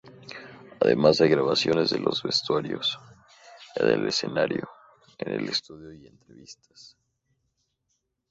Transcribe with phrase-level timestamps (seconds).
[0.79, 2.97] Además hay grabaciones de los vestuarios,
[3.75, 4.67] en el escenario,
[5.19, 6.97] en el estudio y entrevistas.